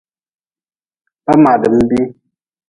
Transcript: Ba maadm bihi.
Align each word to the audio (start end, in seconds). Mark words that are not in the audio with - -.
Ba 1.25 1.33
maadm 1.43 1.75
bihi. 1.89 2.01